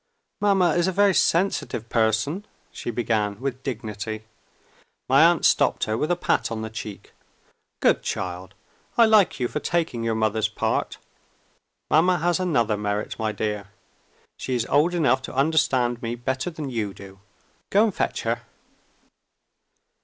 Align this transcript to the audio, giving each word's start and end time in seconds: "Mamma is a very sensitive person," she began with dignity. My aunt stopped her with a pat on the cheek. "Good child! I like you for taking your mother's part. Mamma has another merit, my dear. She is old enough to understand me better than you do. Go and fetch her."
"Mamma 0.39 0.71
is 0.73 0.87
a 0.87 0.91
very 0.91 1.13
sensitive 1.13 1.87
person," 1.87 2.43
she 2.71 2.89
began 2.89 3.39
with 3.39 3.61
dignity. 3.61 4.23
My 5.07 5.23
aunt 5.25 5.45
stopped 5.45 5.83
her 5.83 5.95
with 5.95 6.09
a 6.09 6.15
pat 6.15 6.49
on 6.51 6.63
the 6.63 6.71
cheek. 6.71 7.13
"Good 7.83 8.01
child! 8.01 8.55
I 8.97 9.05
like 9.05 9.39
you 9.39 9.47
for 9.47 9.59
taking 9.59 10.03
your 10.03 10.15
mother's 10.15 10.47
part. 10.47 10.97
Mamma 11.91 12.17
has 12.17 12.39
another 12.39 12.77
merit, 12.77 13.19
my 13.19 13.31
dear. 13.31 13.67
She 14.39 14.55
is 14.55 14.65
old 14.71 14.95
enough 14.95 15.21
to 15.21 15.35
understand 15.35 16.01
me 16.01 16.15
better 16.15 16.49
than 16.49 16.71
you 16.71 16.95
do. 16.95 17.19
Go 17.69 17.83
and 17.83 17.93
fetch 17.93 18.23
her." 18.23 18.41